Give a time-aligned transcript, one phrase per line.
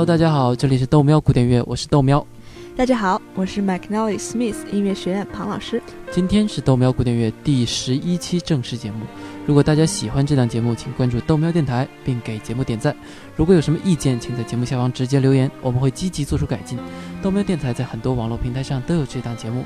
[0.00, 2.26] Hello，大家好，这里是豆喵古典乐，我是豆喵。
[2.74, 5.82] 大家好，我是 McNally Smith 音乐学院庞老师。
[6.10, 9.00] 今天是豆喵古典乐第十一期正式节目。
[9.46, 12.96] 如果大家喜欢这档节目，请关注豆喵电台，并给节目点赞。
[13.36, 16.78] 如果有什么意见，请在节目下方直接留言，我们会积极做出改进。
[17.20, 19.64] 豆喵电台在很多网络平台上都有这档节目。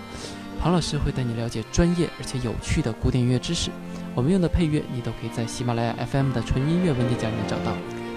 [0.60, 3.70] 庞老师会带你了解专业而且有趣的古典音乐知识。
[4.16, 7.72] 我们用的配乐，你都可以在喜马拉雅 FM 的纯音乐文件夹里面找到。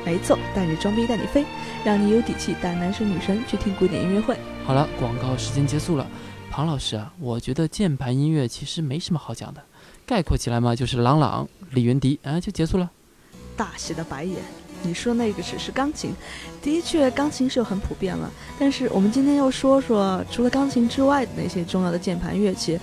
[0.06, 1.46] 没错，带你装逼带你飞，
[1.84, 4.38] 让你有底气带男神女神去听古典音乐会。
[4.66, 6.08] 好了，广告时间结束了。
[6.50, 9.62] 庞老师啊，我觉得键盘音乐其实没什么好讲的，
[10.06, 12.90] 概括起来嘛，就是郎朗、李云迪啊，就结束了。
[13.58, 14.38] 大写的白眼，
[14.82, 16.14] 你说那个只是钢琴，
[16.62, 18.32] 的确钢琴是很普遍了。
[18.58, 22.80] 但是我们今天要说说除了钢琴之外的那些重要的键盘乐器，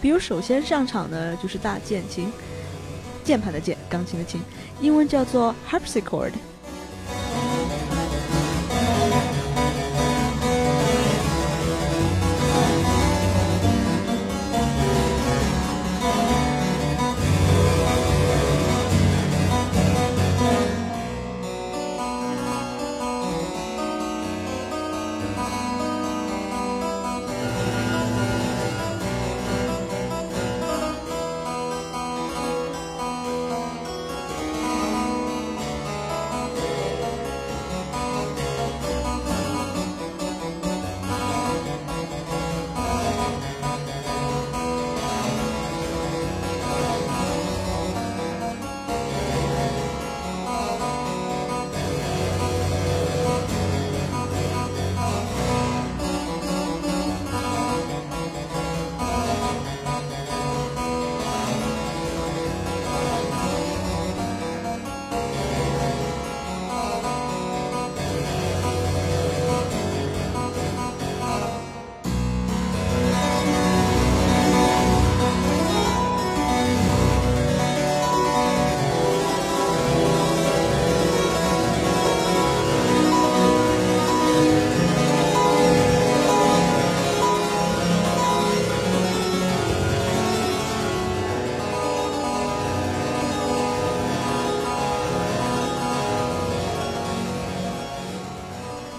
[0.00, 2.30] 比如首先上场的就是大键琴，
[3.24, 4.40] 键盘的键，钢琴的琴。
[4.81, 6.31] 英文叫做 harpsichord。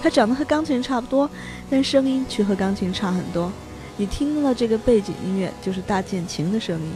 [0.07, 1.29] 它长得和钢琴差不多，
[1.69, 3.51] 但声音却和钢琴差很多。
[3.97, 6.91] 你听到的这个背景音乐就是大键琴的声音。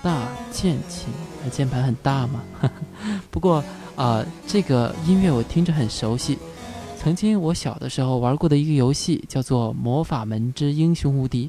[0.00, 1.08] 大键琴，
[1.50, 2.40] 键盘很大嘛？
[3.32, 3.64] 不过
[3.96, 6.38] 啊，这个音乐我听着很熟悉。
[7.02, 11.46] 曾经我小的时候玩过的一个游戏叫做《魔法门之英雄无敌》，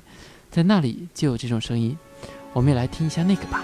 [0.50, 1.96] 在那里就有这种声音，
[2.54, 3.64] 我们也来听一下那个吧。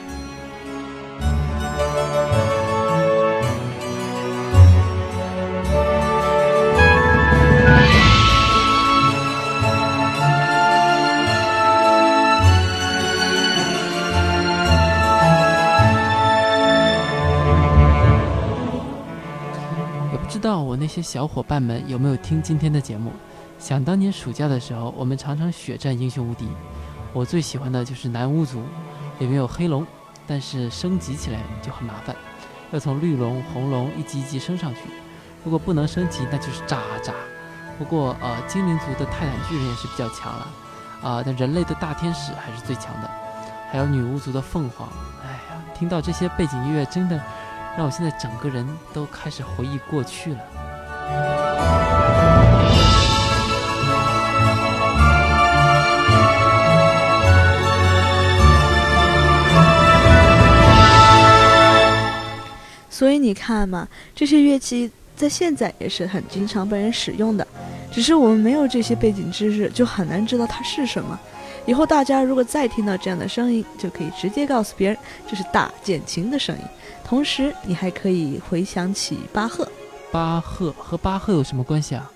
[20.39, 23.11] 不知道我那些小伙伴们有没有听今天的节目？
[23.59, 26.47] 想当年暑假的时候，我们常常血战英雄无敌。
[27.11, 28.63] 我最喜欢的就是男巫族，
[29.17, 29.85] 里面有黑龙，
[30.25, 32.15] 但是升级起来就很麻烦，
[32.71, 34.79] 要从绿龙、红龙一级一级升上去。
[35.43, 37.13] 如果不能升级，那就是渣渣。
[37.77, 40.47] 不过呃，精灵族的泰坦巨人也是比较强了，
[41.03, 43.11] 啊，但人类的大天使还是最强的，
[43.69, 44.87] 还有女巫族的凤凰。
[45.21, 47.21] 哎呀，听到这些背景音乐，真的。
[47.77, 50.39] 让我现在整个人都开始回忆过去了。
[62.89, 67.47] 所以你看嘛，这些乐器在现在也是很经常被人使用的，
[67.89, 71.17] 只是我们没有这些背景知识，就很难知道它是什么。
[71.65, 74.97] 以后大家如果再听到这样的声音，就可以直接告诉别人
[75.27, 76.61] 这是大键琴的声音。
[77.03, 79.67] 同时，你还可以回想起巴赫。
[80.11, 82.11] 巴赫和巴赫有什么关系啊？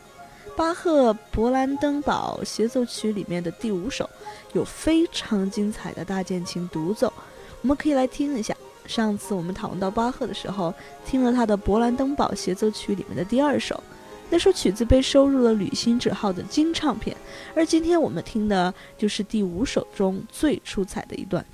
[0.55, 4.07] 巴赫《勃兰登堡协奏曲》里面的第五首
[4.53, 7.11] 有非常精彩的大键琴独奏，
[7.61, 8.55] 我们可以来听一下。
[8.85, 10.73] 上次我们讨论到巴赫的时候，
[11.05, 13.81] 听了他的《勃兰登堡协奏曲》里面的第二首，
[14.29, 17.15] 那首曲子被收入了旅行者号的金唱片。
[17.55, 21.45] 而今天我们听的就是第五首中最出彩的一段。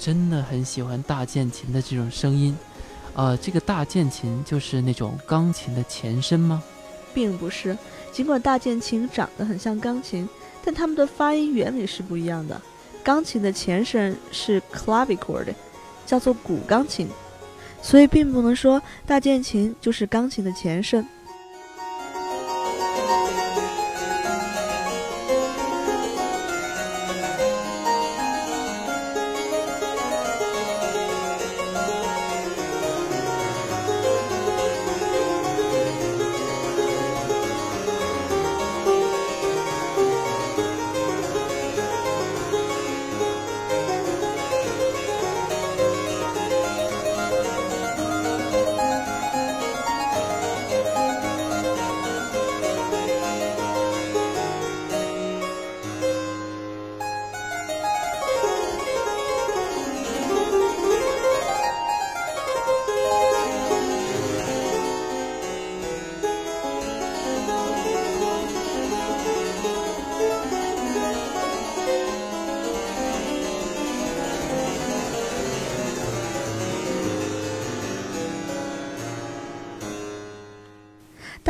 [0.00, 2.56] 真的很喜欢大键琴的这种声音。
[3.14, 6.62] 呃，这个大键琴就是那种钢琴的前身吗？
[7.12, 7.76] 并不是，
[8.10, 10.26] 尽管大键琴长得很像钢琴，
[10.64, 12.58] 但它们的发音原理是不一样的。
[13.04, 15.52] 钢琴的前身是 clavichord，
[16.06, 17.08] 叫做古钢琴，
[17.82, 21.04] 所以并不能说大键琴就是钢琴的前身。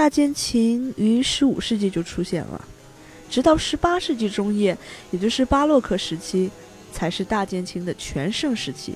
[0.00, 2.64] 大键琴于十五世纪就出现了，
[3.28, 4.74] 直到十八世纪中叶，
[5.10, 6.50] 也就是巴洛克时期，
[6.90, 8.94] 才是大键琴的全盛时期。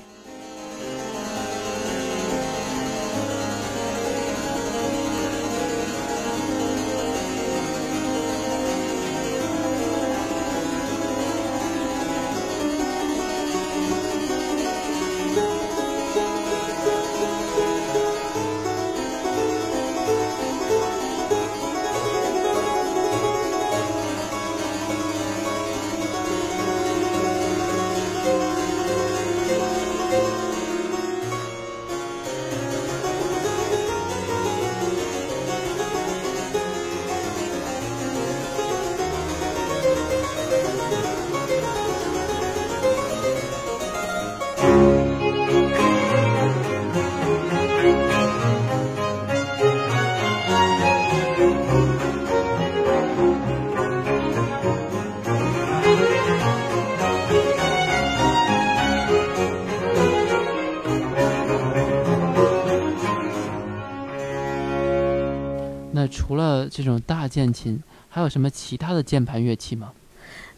[66.15, 69.91] 除了这种大键琴，还有什么其他的键盘乐器吗？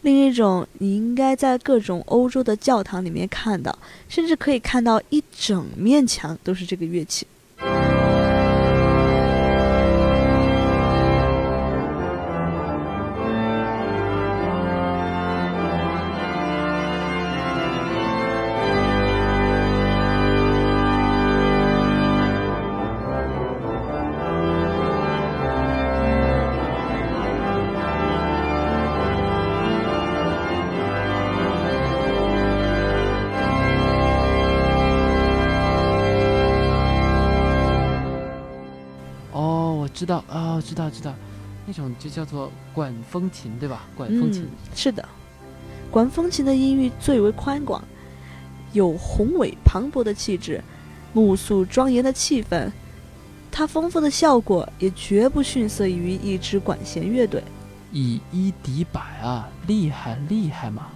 [0.02, 3.76] 另一种，你应该在各种欧洲的教堂里面看到，
[4.08, 7.26] 甚至可以看到一整面墙都是这个乐器。
[39.98, 41.12] 知道啊、知道知道，
[41.66, 43.84] 那种就叫做管风琴，对吧？
[43.96, 44.44] 管风琴。
[44.44, 45.08] 嗯，是的，
[45.90, 47.82] 管风琴的音域最为宽广，
[48.72, 50.62] 有宏伟磅礴的气质，
[51.12, 52.70] 朴素庄严的气氛。
[53.50, 57.42] 它丰富的效果也绝不逊色于一支管弦乐队。
[57.90, 60.86] 以一敌百啊，厉害厉害嘛！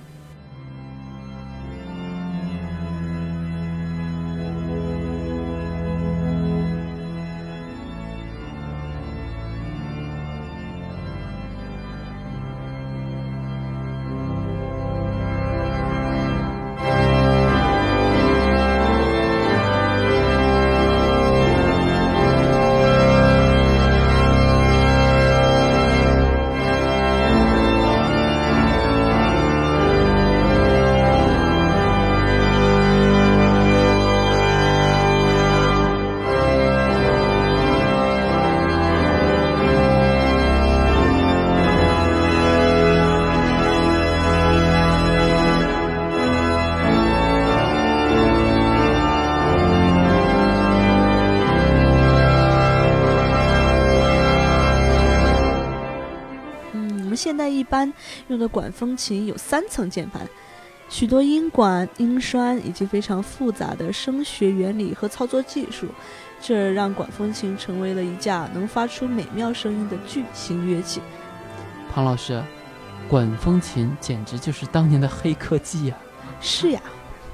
[57.22, 57.92] 现代一般
[58.26, 60.28] 用的管风琴有三层键盘，
[60.88, 65.86] 许多音管、音栓以及非常复杂的声学原理和操作技术，
[66.40, 71.00] 这让管风琴成为了一架能发出美妙声音的巨型乐器。
[71.92, 72.42] 庞老师，
[73.08, 75.96] 管风琴简直就是当年的黑科技呀、
[76.40, 76.82] 是呀，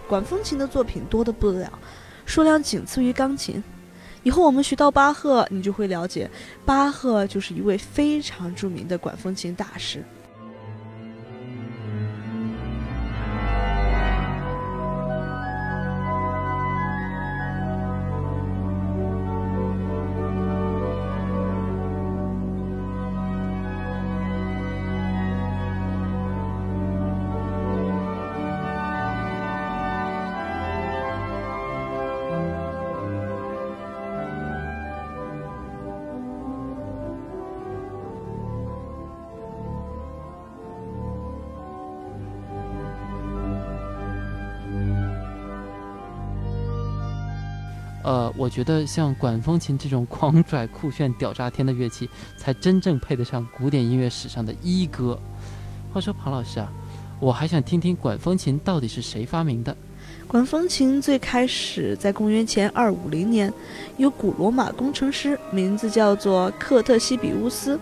[0.07, 1.78] 管风琴的作品多得不得了，
[2.26, 3.64] 数量仅次于钢琴。
[4.22, 6.30] 以后我们学到巴赫，你就会了解，
[6.64, 10.04] 巴赫就是一位非常著名的管风琴大师。
[48.05, 55.19] 呃，我觉得像管风琴这种狂拽酷炫、屌炸天的乐器，才真正配得上古典音乐史上的一哥。
[55.93, 56.73] 话说庞老师啊，
[57.19, 59.76] 我还想听听管风琴到底是谁发明的？
[60.26, 63.52] 管风琴最开始在公元前二五零年，
[63.97, 67.78] 由古罗马工程师，名字叫做克特西比乌斯，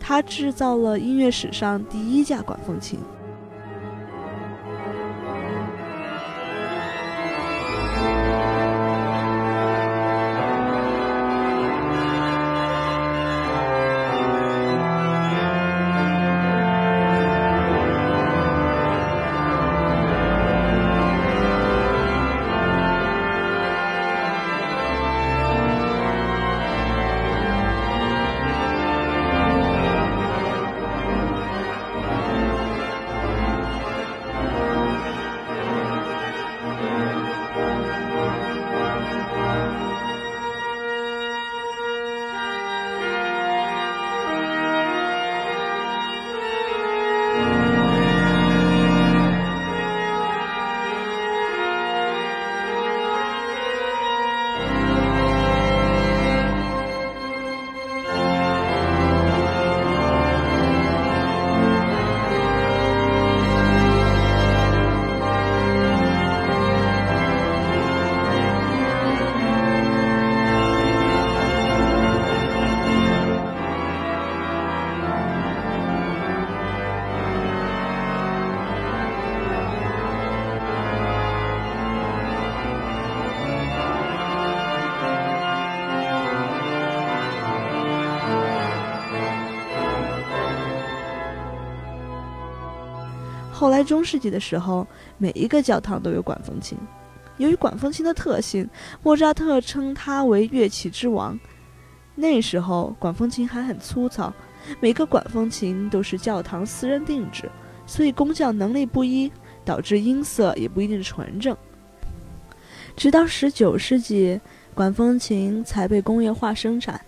[0.00, 2.98] 他制造了音乐史上第一架管风琴。
[93.88, 96.76] 中世纪的时候，每一个教堂都有管风琴。
[97.38, 98.68] 由于管风琴的特性，
[99.02, 101.38] 莫扎特称它为乐器之王。
[102.14, 104.30] 那时候管风琴还很粗糙，
[104.78, 107.50] 每个管风琴都是教堂私人定制，
[107.86, 109.32] 所以工匠能力不一，
[109.64, 111.56] 导致音色也不一定纯正。
[112.94, 114.38] 直到十九世纪，
[114.74, 117.00] 管风琴才被工业化生产。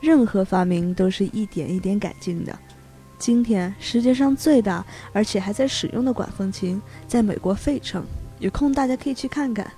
[0.00, 2.58] 任何发明都是一点一点改进的。
[3.20, 8.02] 今天世界上最大而且还在使用的管风琴，在美国费城，
[8.38, 9.70] 有空大家可以去看看。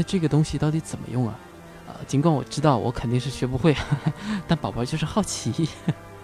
[0.00, 1.38] 那这个东西到底怎么用啊？
[1.86, 3.76] 啊，尽管我知道我肯定是学不会，
[4.48, 5.68] 但宝宝就是好奇。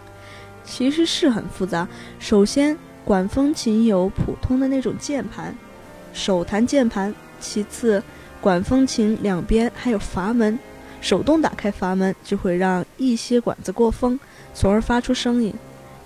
[0.65, 1.87] 其实是很复杂。
[2.19, 5.55] 首先，管风琴有普通的那种键盘，
[6.15, 8.03] 手弹键盘；其次，
[8.41, 10.59] 管风琴两边还有阀门，
[11.03, 14.19] 手动打开阀门就会让一些管子过风，
[14.55, 15.53] 从而发出声音。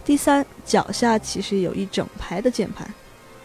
[0.05, 2.93] 第三，脚下其实有一整排的键盘。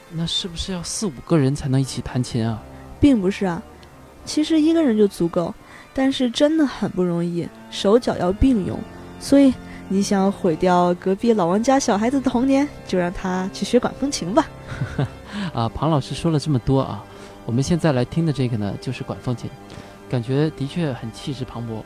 [0.10, 2.60] 那是不是要四五个人才能一起弹琴啊？
[3.00, 3.62] 并不是啊，
[4.25, 5.53] 其实一个人就足够，
[5.94, 8.77] 但是真的很不容易，手脚要并用。
[9.20, 9.53] 所以
[9.88, 14.48] 你想毁掉隔壁老王家小孩子的童年，就让他去学管风琴吧。
[15.53, 17.03] 啊，庞老师说了这么多啊，
[17.46, 19.50] 我们现在来听的这个呢，就是管风琴，
[20.10, 21.82] 感觉的确很气势磅礴。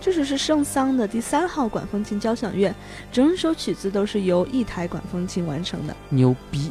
[0.00, 2.74] 这首是圣桑的第三号管风琴交响乐，
[3.10, 6.70] 整首曲子都是由一台管风琴完成的，牛逼！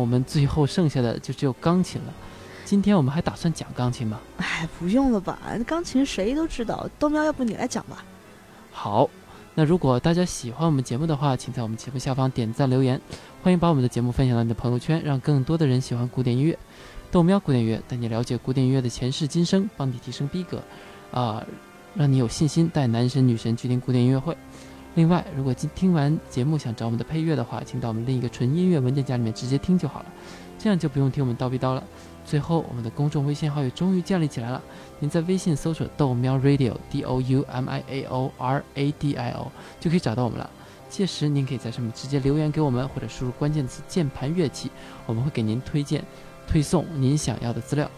[0.00, 2.14] 我们最后剩下的就只有钢琴了。
[2.64, 4.18] 今天我们还打算讲钢琴吗？
[4.38, 6.88] 哎，不用了吧，钢琴谁都知道。
[6.98, 8.04] 豆苗，要不你来讲吧？
[8.70, 9.10] 好，
[9.54, 13.00] 那如果大家喜欢我们节目的话，请在我们节目下方点赞留言，
[13.42, 16.56] 欢迎把我们的节目分享到你的朋友圈，让更多的人喜欢古典音乐。
[17.10, 20.62] 豆喵古典乐带你了解古典音乐的前世今生，帮你提升逼格，
[21.10, 21.44] 啊，
[21.94, 24.36] 让你有信心带男神女神去听古典音乐会。
[24.94, 30.06] 另外，如果今听完节目想找我们的配乐的话，请到我们另一个纯音乐文件夹里面直接听就好了，
[30.58, 31.82] 这样就不用听我们叨逼叨了。
[32.24, 34.60] 最后，我们的公众微信号也终于建立起来了。
[34.98, 40.50] 您在微信搜索“豆喵 radio”（d o u m i a o r a d i o） 就可以找到我们了。
[40.88, 44.70] 届时您可以在上面直接留言给我们，或者输入关键词“键盘乐器”，
[45.06, 46.04] 我们会给您推荐、
[46.46, 47.88] 推送您想要的资料。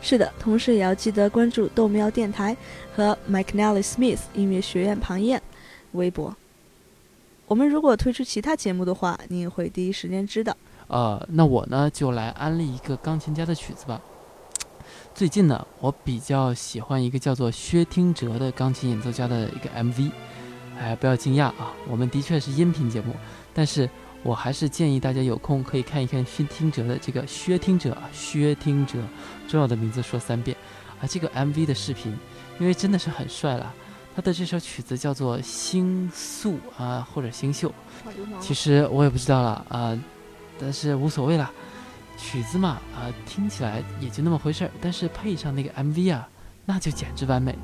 [0.00, 2.56] 是的，同时也要记得关注豆喵电台
[2.94, 5.40] 和 McNally Smith 音乐学院庞燕
[5.92, 6.34] 微博。
[7.46, 10.56] 我们如果推出其他节目的话，你也会第一时间知道。
[10.88, 14.00] 呃，那我呢就来安利一个钢琴家的曲子吧。
[15.14, 20.10] 最近呢，我比较喜欢一个叫做薛听哲的钢琴演奏家的一个 MV。
[20.78, 23.12] 哎，不要惊讶啊，我们的确是音频节目，
[23.52, 23.88] 但是
[24.22, 28.98] 我还是建议大家有空可以看一看薛听哲的这个薛听哲，薛听哲，
[29.48, 30.56] 重要的名字说三遍
[31.00, 31.06] 啊。
[31.08, 32.16] 这个 MV 的视频，
[32.60, 33.74] 因为真的是很帅了。
[34.18, 37.68] 他的这首曲子叫做《星宿》啊，或者《星宿》，
[38.40, 39.96] 其实我也不知道了啊。
[40.58, 41.48] 但是无所谓了，
[42.16, 44.70] 曲子嘛，啊，听起来也就那么回事儿。
[44.80, 46.28] 但是配上那个 MV 啊，
[46.64, 47.56] 那就简直完美。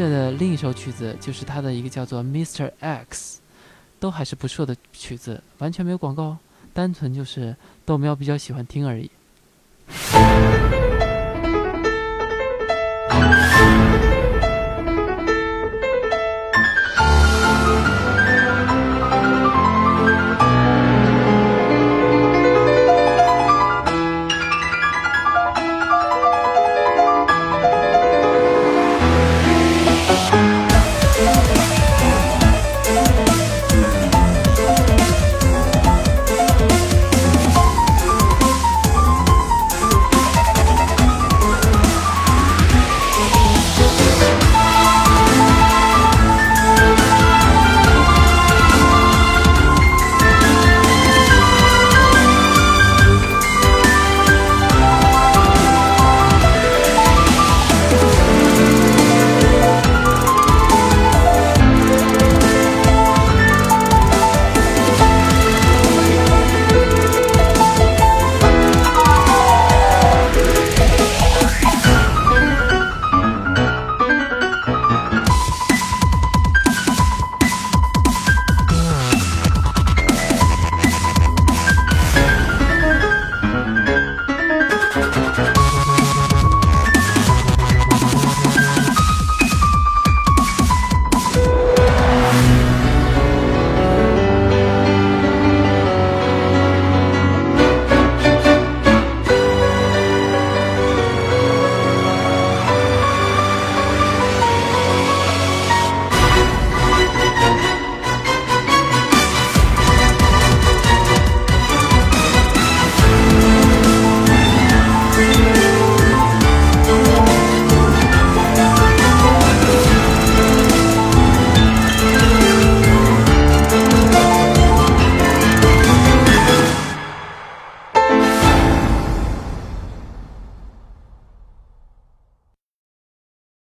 [0.00, 2.72] 着的另一首曲子就是他的一个叫做《Mr.
[2.80, 3.38] X》，
[4.00, 6.38] 都还是不错的曲子，完全没有广告，
[6.72, 9.10] 单纯就是豆喵比较喜欢听而已。